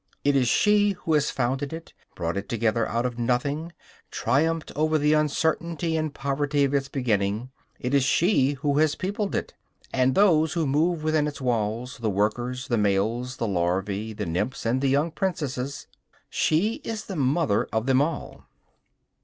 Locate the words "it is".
0.23-0.47, 7.79-8.03